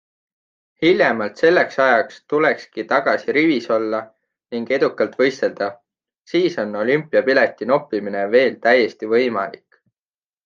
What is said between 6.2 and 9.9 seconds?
siis on olümpiapileti noppimine veel täiesti võimalik.